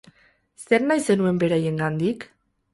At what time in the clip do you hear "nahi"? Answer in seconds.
0.87-1.05